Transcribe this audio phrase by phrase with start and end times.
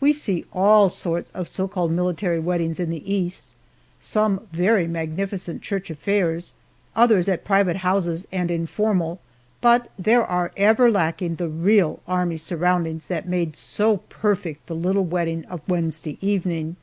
[0.00, 3.48] We see all sorts of so called military weddings in the East
[4.00, 6.54] some very magnificent church affairs,
[6.96, 9.20] others at private houses, and informal,
[9.60, 15.04] but there are ever lacking the real army surroundings that made so perfect the little
[15.04, 16.76] wedding of Wednesday evening.